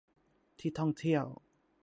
[0.59, 1.25] ที่ท่องเที่ยว